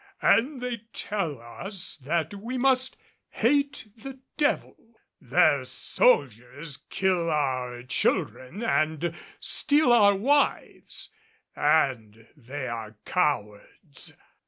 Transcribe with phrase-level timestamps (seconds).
[0.23, 2.97] And they tell us that we must
[3.29, 4.95] hate the Devil.
[5.21, 11.11] Their soldiers kill our children and steal our wives,
[11.55, 14.17] and they are cowards.